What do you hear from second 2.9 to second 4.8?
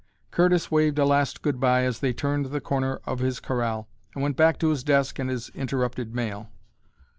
of his corral, and went back to